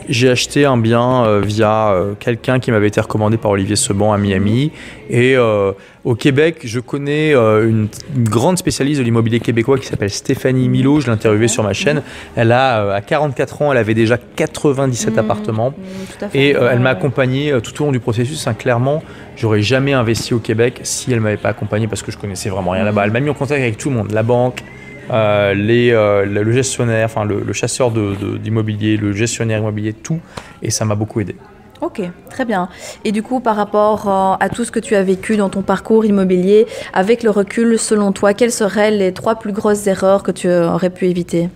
j'ai, 0.09 0.29
acheté 0.31 0.65
un 0.65 0.77
bien 0.77 1.25
euh, 1.25 1.41
via 1.45 1.91
euh, 1.91 2.15
quelqu'un 2.19 2.59
qui 2.59 2.71
m'avait 2.71 2.89
été 2.89 3.01
recommandé 3.01 3.37
par 3.37 3.51
Olivier 3.53 3.77
Seban 3.77 4.13
à 4.13 4.19
Miami. 4.19 4.73
Et 5.11 5.37
euh, 5.37 5.73
au 6.05 6.15
Québec, 6.15 6.59
je 6.65 6.81
connais 6.81 7.35
euh, 7.35 7.69
une, 7.69 7.89
une 8.17 8.29
grande 8.29 8.59
spécialiste 8.59 8.99
de 9.01 9.05
l'immobilier 9.05 9.41
québécois 9.41 9.79
qui 9.79 9.87
s'appelle 9.87 10.11
Stéphanie 10.11 10.69
Milo. 10.69 11.01
Je 11.01 11.07
l'ai 11.07 11.13
interviewée 11.13 11.49
sur 11.49 11.63
ma 11.63 11.73
chaîne. 11.73 12.03
Elle 12.37 12.53
a, 12.53 12.81
euh, 12.85 12.95
à 12.97 13.01
44 13.01 13.63
ans, 13.63 13.73
elle 13.73 13.79
avait 13.79 13.95
déjà 13.95 14.19
97 14.19 15.13
Mhm. 15.15 15.19
appartements. 15.19 15.71
Tout 15.73 16.25
à 16.25 16.29
fait. 16.29 16.39
Et 16.39 16.57
euh, 16.57 16.69
elle 16.73 16.81
m'a 16.81 16.95
Ouais. 16.95 17.01
Euh, 17.37 17.61
tout 17.61 17.83
au 17.83 17.87
long 17.87 17.93
du 17.93 18.01
processus. 18.01 18.47
Hein, 18.47 18.55
clairement, 18.55 19.03
j'aurais 19.37 19.63
jamais 19.63 19.93
investi 19.93 20.35
au 20.35 20.39
Québec 20.39 20.81
si 20.83 21.13
elle 21.13 21.21
m'avait 21.21 21.37
pas 21.37 21.51
accompagné 21.51 21.87
parce 21.87 22.03
que 22.03 22.13
je 22.13 22.19
connaissais 22.19 22.49
vraiment 22.49 22.73
rien 22.73 22.85
là-bas. 22.85 23.05
Elle 23.05 23.13
m'a 23.13 23.21
mis 23.21 23.31
en 23.31 23.35
contact 23.35 23.61
avec 23.61 23.79
tout 23.79 23.91
le 23.91 23.97
monde, 23.97 24.13
la 24.13 24.23
banque, 24.23 24.63
euh, 25.11 25.55
euh, 25.57 26.25
le 26.25 26.53
gestionnaire, 26.53 27.07
enfin 27.07 27.25
le, 27.25 27.53
chasseur 27.53 27.91
d'immobilier, 27.91 28.97
le 28.97 29.13
gestionnaire 29.13 29.59
immobilier, 29.61 29.93
tout. 29.93 30.21
Et 30.63 30.71
ça 30.71 30.85
m'a 30.85 30.95
beaucoup 30.95 31.21
aidé. 31.21 31.37
Ok, 31.81 32.03
très 32.29 32.45
bien. 32.45 32.69
Et 33.05 33.13
du 33.13 33.23
coup, 33.23 33.39
par 33.39 33.55
rapport 33.55 34.37
à 34.41 34.49
tout 34.49 34.65
ce 34.65 34.73
que 34.73 34.81
tu 34.81 34.97
as 34.97 35.03
vécu 35.05 35.37
dans 35.37 35.49
ton 35.49 35.63
parcours 35.63 36.05
immobilier, 36.05 36.67
avec 36.93 37.23
le 37.23 37.31
recul, 37.31 37.79
selon 37.79 38.11
toi, 38.11 38.35
quelles 38.35 38.51
seraient 38.51 38.91
les 38.91 39.13
trois 39.13 39.37
plus 39.37 39.53
grosses 39.53 39.87
erreurs 39.87 40.25
que 40.25 40.33
tu 40.33 40.51
aurais 40.51 40.91
pu 40.91 41.07
éviter? 41.07 41.51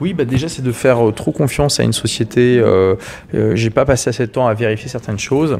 Oui, 0.00 0.12
bah 0.12 0.26
déjà, 0.26 0.48
c'est 0.48 0.62
de 0.62 0.72
faire 0.72 1.08
euh, 1.08 1.10
trop 1.12 1.32
confiance 1.32 1.80
à 1.80 1.82
une 1.82 1.94
société. 1.94 2.58
Euh, 2.58 2.96
euh, 3.34 3.56
J'ai 3.56 3.70
pas 3.70 3.86
passé 3.86 4.10
assez 4.10 4.26
de 4.26 4.30
temps 4.30 4.46
à 4.46 4.52
vérifier 4.52 4.88
certaines 4.88 5.18
choses. 5.18 5.58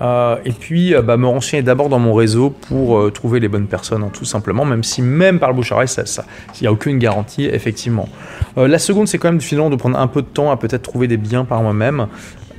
Et 0.00 0.52
puis, 0.52 0.94
bah, 1.04 1.16
me 1.16 1.26
renseigner 1.26 1.62
d'abord 1.62 1.88
dans 1.88 1.98
mon 1.98 2.14
réseau 2.14 2.50
pour 2.50 3.12
trouver 3.12 3.40
les 3.40 3.48
bonnes 3.48 3.66
personnes, 3.66 4.04
hein, 4.04 4.10
tout 4.12 4.24
simplement, 4.24 4.64
même 4.64 4.84
si 4.84 5.02
même 5.02 5.40
par 5.40 5.48
le 5.48 5.56
bouche 5.56 5.72
il 5.72 6.62
n'y 6.62 6.66
a 6.68 6.72
aucune 6.72 6.98
garantie, 6.98 7.46
effectivement. 7.46 8.08
La 8.56 8.78
seconde, 8.78 9.08
c'est 9.08 9.18
quand 9.18 9.32
même 9.32 9.40
finalement 9.40 9.70
de 9.70 9.76
prendre 9.76 9.98
un 9.98 10.06
peu 10.06 10.22
de 10.22 10.28
temps 10.28 10.52
à 10.52 10.56
peut-être 10.56 10.82
trouver 10.82 11.08
des 11.08 11.16
biens 11.16 11.44
par 11.44 11.62
moi-même. 11.62 12.06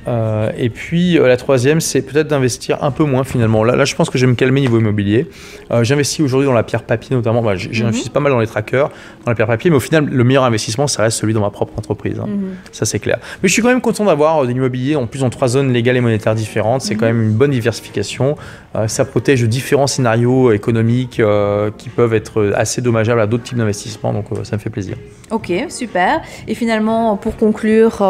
Euh, 0.08 0.50
et 0.56 0.70
puis 0.70 1.18
euh, 1.18 1.28
la 1.28 1.36
troisième, 1.36 1.80
c'est 1.80 2.02
peut-être 2.02 2.28
d'investir 2.28 2.82
un 2.82 2.90
peu 2.90 3.04
moins 3.04 3.24
finalement. 3.24 3.64
Là, 3.64 3.76
là, 3.76 3.84
je 3.84 3.94
pense 3.94 4.08
que 4.10 4.18
je 4.18 4.24
vais 4.26 4.30
me 4.30 4.36
calmer 4.36 4.60
niveau 4.60 4.78
immobilier. 4.78 5.26
Euh, 5.70 5.84
J'investis 5.84 6.20
aujourd'hui 6.20 6.46
dans 6.46 6.54
la 6.54 6.62
pierre 6.62 6.82
papier 6.84 7.14
notamment. 7.14 7.42
Bah, 7.42 7.54
J'investis 7.56 8.08
pas 8.08 8.20
mal 8.20 8.32
dans 8.32 8.40
les 8.40 8.46
trackers, 8.46 8.88
dans 9.24 9.30
la 9.30 9.34
pierre 9.34 9.46
papier, 9.46 9.70
mais 9.70 9.76
au 9.76 9.80
final, 9.80 10.06
le 10.06 10.24
meilleur 10.24 10.44
investissement, 10.44 10.86
ça 10.86 11.02
reste 11.02 11.18
celui 11.18 11.34
dans 11.34 11.40
ma 11.42 11.50
propre 11.50 11.74
entreprise. 11.78 12.18
hein. 12.18 12.26
Mhm. 12.28 12.54
Ça, 12.72 12.86
c'est 12.86 12.98
clair. 12.98 13.18
Mais 13.42 13.48
je 13.48 13.52
suis 13.52 13.62
quand 13.62 13.68
même 13.68 13.80
content 13.80 14.04
d'avoir 14.04 14.42
de 14.42 14.48
l'immobilier, 14.48 14.96
en 14.96 15.06
plus, 15.06 15.20
dans 15.20 15.30
trois 15.30 15.48
zones 15.48 15.72
légales 15.72 15.96
et 15.96 16.00
monétaires 16.00 16.34
différentes. 16.34 16.80
C'est 16.82 16.94
quand 16.94 17.06
même 17.06 17.22
une 17.22 17.32
bonne 17.32 17.50
diversification. 17.50 18.36
Ça 18.86 19.04
protège 19.04 19.42
de 19.42 19.46
différents 19.46 19.86
scénarios 19.86 20.52
économiques 20.52 21.20
qui 21.78 21.88
peuvent 21.88 22.14
être 22.14 22.52
assez 22.54 22.80
dommageables 22.80 23.20
à 23.20 23.26
d'autres 23.26 23.44
types 23.44 23.58
d'investissements. 23.58 24.12
Donc, 24.12 24.26
ça 24.44 24.56
me 24.56 24.60
fait 24.60 24.70
plaisir. 24.70 24.96
Ok, 25.30 25.52
super. 25.68 26.20
Et 26.48 26.54
finalement, 26.54 27.16
pour 27.16 27.36
conclure, 27.36 28.02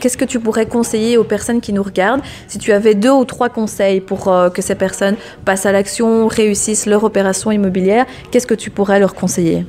qu'est-ce 0.00 0.16
que 0.16 0.24
tu 0.24 0.40
pourrais 0.40 0.66
conseiller 0.66 1.15
aux 1.16 1.24
personnes 1.24 1.60
qui 1.60 1.72
nous 1.72 1.82
regardent 1.82 2.22
si 2.48 2.58
tu 2.58 2.72
avais 2.72 2.94
deux 2.94 3.10
ou 3.10 3.24
trois 3.24 3.48
conseils 3.48 4.00
pour 4.00 4.28
euh, 4.28 4.50
que 4.50 4.62
ces 4.62 4.74
personnes 4.74 5.16
passent 5.44 5.66
à 5.66 5.72
l'action, 5.72 6.26
réussissent 6.26 6.86
leur 6.86 7.04
opération 7.04 7.50
immobilière 7.50 8.06
Qu'est-ce 8.30 8.46
que 8.46 8.54
tu 8.54 8.70
pourrais 8.70 8.98
leur 8.98 9.14
conseiller? 9.14 9.64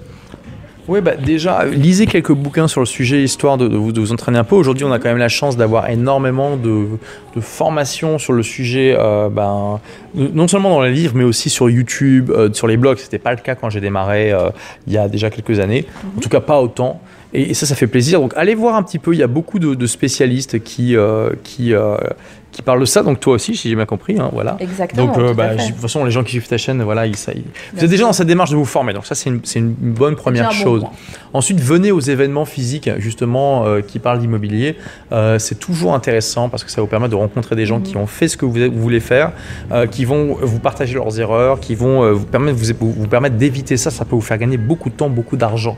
Oui, 0.88 1.02
bah 1.02 1.16
déjà, 1.16 1.66
lisez 1.66 2.06
quelques 2.06 2.32
bouquins 2.32 2.70
sur 2.70 2.80
le 2.80 2.86
sujet, 2.86 3.22
histoire 3.22 3.58
de, 3.58 3.68
de 3.68 3.76
vous, 3.76 3.92
de 3.92 4.00
vous 4.00 4.14
entraîner 4.14 4.38
un 4.38 4.46
peu. 4.46 4.56
Aujourd'hui, 4.56 4.86
on 4.86 4.92
a 4.94 5.00
quand 5.00 5.10
même 5.10 5.18
la 5.18 5.28
chance 5.28 5.58
d'avoir 5.58 5.90
énormément 5.90 6.56
de, 6.56 6.88
de 7.36 7.42
formations 7.42 8.18
sur 8.18 8.32
le 8.32 8.42
sujet, 8.42 8.96
euh, 8.98 9.28
ben, 9.28 9.82
non 10.16 10.48
seulement 10.48 10.70
dans 10.70 10.82
les 10.82 10.92
livres, 10.92 11.14
mais 11.14 11.26
aussi 11.26 11.50
sur 11.50 11.70
YouTube, 11.70 12.32
euh, 12.32 12.54
sur 12.54 12.68
les 12.68 12.78
blogs. 12.78 13.00
C'était 13.00 13.20
pas 13.20 13.32
le 13.32 13.38
cas 13.38 13.56
quand 13.56 13.70
j'ai 13.70 13.82
démarré 13.82 14.32
euh, 14.32 14.50
il 14.88 14.94
y 14.94 14.98
a 14.98 15.10
déjà 15.10 15.30
quelques 15.30 15.60
années. 15.60 15.86
En 16.18 16.22
tout 16.22 16.30
cas, 16.30 16.40
pas 16.40 16.62
autant. 16.62 17.02
Et, 17.34 17.52
et 17.52 17.54
ça, 17.54 17.66
ça 17.66 17.76
fait 17.76 17.88
plaisir. 17.88 18.20
Donc, 18.22 18.34
allez 18.36 18.56
voir 18.56 18.76
un 18.76 18.84
petit 18.84 19.00
peu. 19.00 19.14
Il 19.14 19.20
y 19.20 19.24
a 19.24 19.28
beaucoup 19.28 19.60
de, 19.60 19.74
de 19.76 19.86
spécialistes 19.88 20.64
qui, 20.64 20.96
euh, 20.96 21.32
qui, 21.44 21.74
euh, 21.74 21.98
qui 22.54 22.62
parlent 22.62 22.80
de 22.80 22.86
ça. 22.86 23.04
Donc, 23.04 23.20
toi 23.20 23.34
aussi, 23.34 23.56
si 23.56 23.68
j'ai 23.70 23.76
bien 23.76 23.86
compris. 23.86 24.18
hein, 24.18 24.30
voilà. 24.32 24.56
Exactement. 24.62 25.08
Donc, 25.08 25.18
euh, 25.18 25.34
bah, 25.34 25.54
de 25.56 25.62
toute 25.68 25.76
façon, 25.76 26.06
les 26.06 26.12
gens 26.12 26.24
qui 26.24 26.32
suivent 26.32 26.48
ta 26.48 26.58
chaîne, 26.58 26.82
voilà, 26.82 27.06
ils, 27.06 27.18
ça- 27.18 27.34
ils- 27.36 27.44
vous 27.76 27.84
êtes 27.84 27.90
déjà 27.90 28.06
dans 28.06 28.14
cette 28.14 28.28
démarche 28.28 28.52
de 28.52 28.56
vous 28.56 28.64
former. 28.66 28.94
Donc, 28.94 29.06
ça, 29.06 29.14
c'est 29.14 29.30
une, 29.30 29.42
une 29.56 29.74
bonne 29.74 30.16
première 30.16 30.48
bon 30.50 30.56
chose. 30.56 30.84
Ensuite, 31.34 31.60
venez 31.60 31.92
aux 31.92 32.00
événements 32.00 32.46
physiques, 32.46 32.90
justement, 32.98 33.66
euh, 33.66 33.82
qui 33.82 34.00
parlent 34.00 34.20
d'immobilier. 34.20 34.78
Euh, 35.12 35.38
c'est 35.38 35.60
toujours 35.60 35.94
intéressant 35.94 36.48
parce 36.48 36.64
que 36.64 36.72
ça 36.72 36.80
vous 36.80 36.88
permet 36.88 37.10
de 37.10 37.16
rencontrer 37.16 37.56
des 37.58 37.66
gens 37.66 37.78
Mhm. 37.80 37.84
qui 37.84 37.98
ont 37.98 38.08
fait 38.08 38.30
ce 38.30 38.38
que 38.38 38.46
vous, 38.46 38.54
vous 38.54 38.82
voulez 38.82 39.02
faire, 39.02 39.34
qui 39.92 40.06
vont 40.06 40.38
vous 40.42 40.60
partager 40.60 40.94
leurs 40.96 41.20
erreurs, 41.20 41.60
qui 41.60 41.76
vont 41.76 42.14
vous 42.14 42.26
permettre, 42.26 42.58
vous, 42.58 42.94
vous 42.94 43.08
permettre 43.08 43.36
d'éviter 43.36 43.76
ça. 43.76 43.92
Ça 43.92 44.06
peut 44.06 44.16
vous 44.16 44.22
faire 44.22 44.38
gagner 44.38 44.58
beaucoup 44.58 44.90
de 44.90 44.96
temps, 44.96 45.10
beaucoup 45.10 45.36
d'argent. 45.36 45.78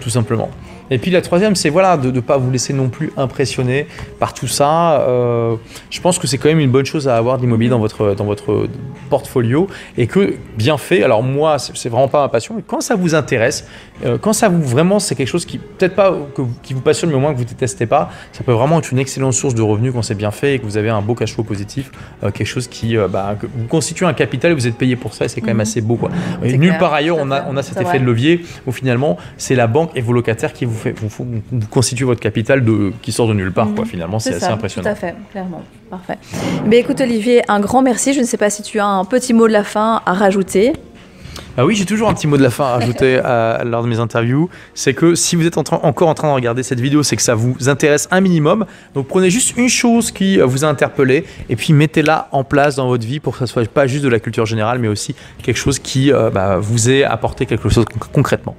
Tout 0.00 0.10
simplement. 0.10 0.50
Et 0.90 0.98
puis 0.98 1.10
la 1.10 1.20
troisième, 1.20 1.54
c'est 1.54 1.68
voilà, 1.68 1.96
de 1.96 2.10
ne 2.10 2.20
pas 2.20 2.38
vous 2.38 2.50
laisser 2.50 2.72
non 2.72 2.88
plus 2.88 3.12
impressionner 3.16 3.86
par 4.18 4.34
tout 4.34 4.46
ça. 4.46 5.00
Euh, 5.00 5.56
je 5.90 6.00
pense 6.00 6.18
que 6.18 6.26
c'est 6.26 6.38
quand 6.38 6.48
même 6.48 6.60
une 6.60 6.70
bonne 6.70 6.86
chose 6.86 7.08
à 7.08 7.16
avoir 7.16 7.38
d'immobilier 7.38 7.70
dans 7.70 7.78
votre, 7.78 8.14
dans 8.14 8.24
votre 8.24 8.68
portfolio 9.10 9.68
et 9.96 10.06
que 10.06 10.34
bien 10.56 10.78
fait. 10.78 11.02
Alors 11.02 11.22
moi, 11.22 11.58
c'est 11.58 11.88
vraiment 11.88 12.08
pas 12.08 12.22
ma 12.22 12.28
passion, 12.28 12.54
mais 12.56 12.62
quand 12.66 12.80
ça 12.80 12.94
vous 12.94 13.14
intéresse, 13.14 13.66
euh, 14.04 14.18
quand 14.18 14.32
ça 14.32 14.48
vous 14.48 14.62
vraiment, 14.62 14.98
c'est 14.98 15.14
quelque 15.14 15.28
chose 15.28 15.44
qui 15.44 15.58
peut-être 15.58 15.94
pas 15.94 16.16
que, 16.34 16.42
qui 16.62 16.74
vous 16.74 16.80
passionne, 16.80 17.10
mais 17.10 17.16
au 17.16 17.20
moins 17.20 17.32
que 17.32 17.38
vous 17.38 17.44
détestez 17.44 17.86
pas, 17.86 18.10
ça 18.32 18.44
peut 18.44 18.52
vraiment 18.52 18.78
être 18.78 18.92
une 18.92 18.98
excellente 18.98 19.34
source 19.34 19.54
de 19.54 19.62
revenus 19.62 19.92
quand 19.92 20.02
c'est 20.02 20.14
bien 20.14 20.30
fait 20.30 20.54
et 20.54 20.58
que 20.58 20.64
vous 20.64 20.76
avez 20.76 20.88
un 20.88 21.02
beau 21.02 21.14
cash 21.14 21.34
flow 21.34 21.44
positif, 21.44 21.90
euh, 22.22 22.30
quelque 22.30 22.46
chose 22.46 22.68
qui 22.68 22.96
bah, 23.10 23.36
vous 23.42 23.66
constitue 23.66 24.06
un 24.06 24.14
capital 24.14 24.52
et 24.52 24.54
vous 24.54 24.66
êtes 24.66 24.76
payé 24.76 24.96
pour 24.96 25.14
ça 25.14 25.24
et 25.24 25.28
c'est 25.28 25.40
quand 25.40 25.48
même 25.48 25.56
mhm. 25.56 25.62
assez 25.62 25.80
beau. 25.80 25.96
Quoi. 25.96 26.10
Et 26.42 26.56
nulle 26.56 26.78
part 26.78 26.94
ailleurs, 26.94 27.16
on 27.18 27.30
a, 27.30 27.44
on 27.48 27.56
a 27.56 27.62
cet 27.62 27.80
effet 27.80 27.98
de 27.98 28.04
levier 28.04 28.44
où 28.66 28.72
finalement, 28.72 29.16
c'est 29.36 29.54
la 29.54 29.66
banque 29.66 29.90
et 29.94 30.00
vos 30.00 30.12
locataires 30.12 30.52
qui 30.52 30.64
vous 30.64 30.77
vous, 30.96 31.08
vous, 31.08 31.40
constituez 31.70 32.04
votre 32.04 32.20
capital 32.20 32.64
de, 32.64 32.92
qui 33.02 33.12
sort 33.12 33.28
de 33.28 33.34
nulle 33.34 33.52
part. 33.52 33.68
Quoi. 33.74 33.84
Mhm. 33.84 33.90
Finalement, 33.90 34.18
c'est 34.18 34.34
assez 34.34 34.46
impressionnant. 34.46 34.84
Tout 34.84 34.92
à 34.92 34.94
fait, 34.94 35.14
clairement. 35.30 35.62
Parfait. 35.90 36.18
Mais 36.66 36.78
écoute, 36.78 37.00
Olivier, 37.00 37.42
un 37.48 37.60
grand 37.60 37.82
merci. 37.82 38.12
Je 38.12 38.20
ne 38.20 38.26
sais 38.26 38.36
pas 38.36 38.50
si 38.50 38.62
tu 38.62 38.78
as 38.78 38.86
un 38.86 39.04
petit 39.04 39.32
mot 39.32 39.48
de 39.48 39.52
la 39.52 39.64
fin 39.64 40.02
à 40.06 40.12
rajouter. 40.12 40.72
Ah 41.56 41.64
oui, 41.64 41.74
j'ai 41.74 41.84
toujours 41.84 42.08
un 42.08 42.14
petit 42.14 42.26
mot 42.26 42.36
de 42.36 42.42
la 42.42 42.50
fin 42.50 42.64
à 42.66 42.72
rajouter 42.74 43.18
à, 43.24 43.62
lors 43.64 43.82
de 43.82 43.88
mes 43.88 43.98
interviews. 43.98 44.48
C'est 44.74 44.94
que 44.94 45.14
si 45.14 45.36
vous 45.36 45.46
êtes 45.46 45.58
encore 45.58 46.08
en 46.08 46.14
train 46.14 46.28
de 46.28 46.34
regarder 46.34 46.62
cette 46.62 46.80
vidéo, 46.80 47.02
c'est 47.02 47.16
que 47.16 47.22
ça 47.22 47.34
vous 47.34 47.68
intéresse 47.68 48.08
un 48.10 48.20
minimum. 48.20 48.66
Donc 48.94 49.08
prenez 49.08 49.30
juste 49.30 49.56
une 49.56 49.68
chose 49.68 50.10
qui 50.10 50.38
vous 50.38 50.64
a 50.64 50.68
interpellé 50.68 51.24
et 51.48 51.56
puis 51.56 51.72
mettez-la 51.72 52.28
en 52.32 52.44
place 52.44 52.76
dans 52.76 52.88
votre 52.88 53.06
vie 53.06 53.20
pour 53.20 53.32
que 53.32 53.40
ce 53.40 53.46
soit 53.46 53.66
pas 53.68 53.86
juste 53.86 54.04
de 54.04 54.08
la 54.08 54.20
culture 54.20 54.46
générale, 54.46 54.78
mais 54.78 54.88
aussi 54.88 55.14
quelque 55.42 55.58
chose 55.58 55.78
qui 55.78 56.12
euh, 56.12 56.30
bah, 56.30 56.58
vous 56.58 56.90
ait 56.90 57.04
apporté 57.04 57.46
quelque 57.46 57.68
chose 57.68 57.84
concrètement. 58.12 58.56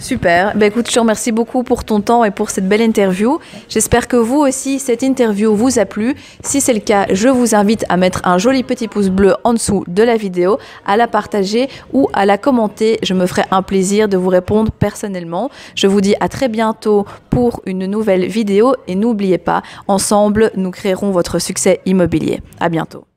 Super. 0.00 0.56
Ben 0.56 0.66
écoute, 0.66 0.88
je 0.88 0.94
te 0.94 1.00
remercie 1.00 1.32
beaucoup 1.32 1.64
pour 1.64 1.84
ton 1.84 2.00
temps 2.00 2.24
et 2.24 2.30
pour 2.30 2.50
cette 2.50 2.68
belle 2.68 2.80
interview. 2.80 3.40
J'espère 3.68 4.06
que 4.06 4.16
vous 4.16 4.38
aussi, 4.38 4.78
cette 4.78 5.02
interview 5.02 5.54
vous 5.54 5.78
a 5.78 5.86
plu. 5.86 6.14
Si 6.42 6.60
c'est 6.60 6.72
le 6.72 6.80
cas, 6.80 7.06
je 7.10 7.28
vous 7.28 7.54
invite 7.56 7.84
à 7.88 7.96
mettre 7.96 8.20
un 8.24 8.38
joli 8.38 8.62
petit 8.62 8.86
pouce 8.86 9.08
bleu 9.08 9.34
en 9.42 9.54
dessous 9.54 9.84
de 9.88 10.02
la 10.04 10.16
vidéo, 10.16 10.58
à 10.86 10.96
la 10.96 11.08
partager 11.08 11.68
ou 11.92 12.08
à 12.12 12.26
la 12.26 12.38
commenter. 12.38 12.98
Je 13.02 13.12
me 13.12 13.26
ferai 13.26 13.42
un 13.50 13.62
plaisir 13.62 14.08
de 14.08 14.16
vous 14.16 14.30
répondre 14.30 14.70
personnellement. 14.70 15.50
Je 15.74 15.88
vous 15.88 16.00
dis 16.00 16.14
à 16.20 16.28
très 16.28 16.48
bientôt 16.48 17.04
pour 17.28 17.60
une 17.66 17.86
nouvelle 17.86 18.26
vidéo 18.26 18.74
et 18.86 18.94
n'oubliez 18.94 19.38
pas, 19.38 19.62
ensemble, 19.88 20.52
nous 20.54 20.70
créerons 20.70 21.10
votre 21.10 21.40
succès 21.40 21.80
immobilier. 21.86 22.40
À 22.60 22.68
bientôt. 22.68 23.08